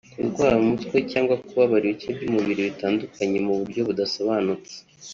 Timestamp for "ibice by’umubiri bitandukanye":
1.87-3.37